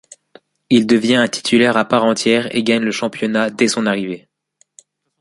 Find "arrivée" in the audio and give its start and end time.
3.85-4.27